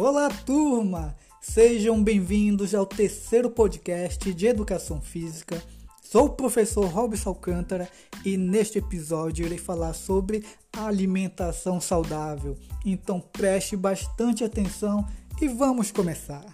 [0.00, 1.16] Olá, turma!
[1.40, 5.60] Sejam bem-vindos ao terceiro podcast de Educação Física.
[6.00, 7.90] Sou o professor Robson Alcântara
[8.24, 12.56] e neste episódio irei falar sobre alimentação saudável.
[12.86, 15.04] Então preste bastante atenção
[15.42, 16.46] e vamos começar.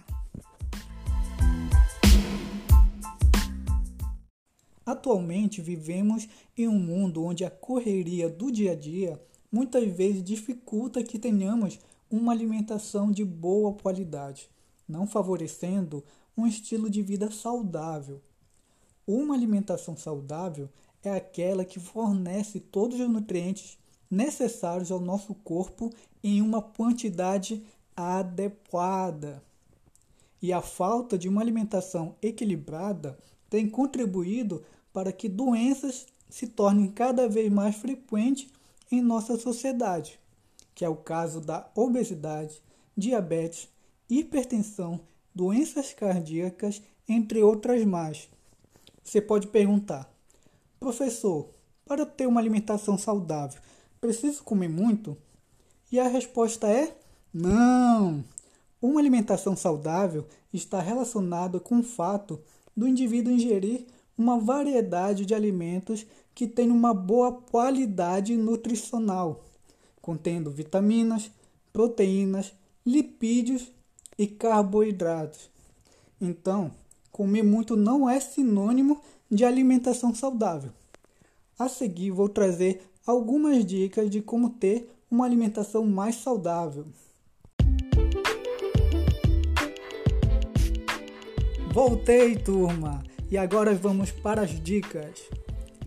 [4.83, 6.27] Atualmente vivemos
[6.57, 11.77] em um mundo onde a correria do dia a dia muitas vezes dificulta que tenhamos
[12.15, 14.49] uma alimentação de boa qualidade,
[14.87, 16.01] não favorecendo
[16.37, 18.21] um estilo de vida saudável.
[19.05, 20.69] Uma alimentação saudável
[21.03, 23.77] é aquela que fornece todos os nutrientes
[24.09, 25.91] necessários ao nosso corpo
[26.23, 27.61] em uma quantidade
[27.95, 29.43] adequada.
[30.41, 33.17] E a falta de uma alimentação equilibrada
[33.49, 38.47] tem contribuído para que doenças se tornem cada vez mais frequentes
[38.89, 40.19] em nossa sociedade
[40.75, 42.61] que é o caso da obesidade,
[42.95, 43.69] diabetes,
[44.09, 44.99] hipertensão,
[45.33, 48.29] doenças cardíacas, entre outras mais.
[49.01, 50.11] Você pode perguntar:
[50.79, 51.49] professor,
[51.85, 53.61] para ter uma alimentação saudável,
[54.01, 55.17] preciso comer muito?
[55.91, 56.95] E a resposta é:
[57.33, 58.23] não!
[58.81, 62.41] Uma alimentação saudável está relacionada com o fato
[62.75, 63.85] do indivíduo ingerir
[64.17, 69.43] uma variedade de alimentos que têm uma boa qualidade nutricional
[70.05, 71.31] contendo vitaminas,
[71.73, 72.53] proteínas,
[72.85, 73.71] lipídios
[74.19, 75.49] e carboidratos.
[76.21, 76.69] Então,
[77.11, 79.01] comer muito não é sinônimo
[79.31, 80.69] de alimentação saudável.
[81.57, 86.85] A seguir, vou trazer algumas dicas de como ter uma alimentação mais saudável.
[91.73, 93.03] Voltei, turma!
[93.31, 95.19] E agora vamos para as dicas.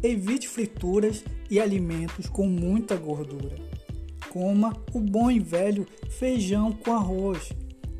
[0.02, 3.77] Evite frituras e alimentos com muita gordura.
[4.38, 7.52] Coma o bom e velho feijão com arroz.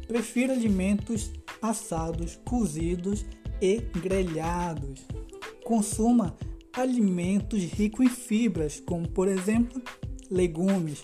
[0.06, 3.26] Prefira alimentos assados, cozidos
[3.60, 5.04] e grelhados.
[5.64, 6.36] Consuma
[6.72, 9.82] alimentos ricos em fibras, como por exemplo
[10.30, 11.02] legumes,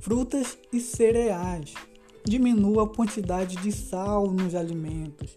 [0.00, 1.74] frutas e cereais.
[2.24, 5.30] Diminua a quantidade de sal nos alimentos.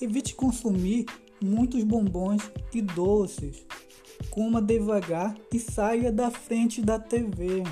[0.00, 1.04] Evite consumir
[1.44, 3.66] muitos bombons e doces.
[4.30, 7.64] Coma devagar e saia da frente da TV.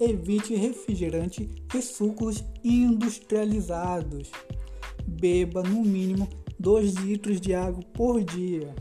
[0.00, 4.30] Evite refrigerante e sucos industrializados.
[5.06, 6.26] Beba no mínimo
[6.58, 8.74] 2 litros de água por dia.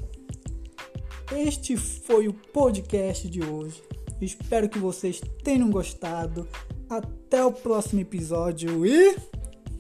[1.36, 3.84] Este foi o podcast de hoje.
[4.22, 6.48] Espero que vocês tenham gostado.
[6.90, 9.16] Até o próximo episódio e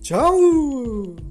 [0.01, 1.28] tchau!